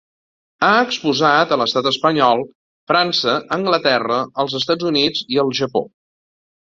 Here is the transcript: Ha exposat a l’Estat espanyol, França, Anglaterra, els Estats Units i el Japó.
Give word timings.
Ha 0.67 0.69
exposat 0.85 1.51
a 1.51 1.57
l’Estat 1.61 1.89
espanyol, 1.91 2.41
França, 2.93 3.35
Anglaterra, 3.61 4.19
els 4.45 4.57
Estats 4.61 4.89
Units 4.93 5.23
i 5.37 5.43
el 5.45 5.53
Japó. 5.61 5.85